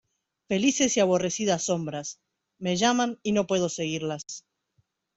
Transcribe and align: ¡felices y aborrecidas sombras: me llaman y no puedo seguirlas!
¡felices 0.49 0.97
y 0.97 0.99
aborrecidas 0.99 1.61
sombras: 1.65 2.19
me 2.57 2.75
llaman 2.75 3.19
y 3.21 3.33
no 3.33 3.45
puedo 3.45 3.69
seguirlas! 3.69 4.47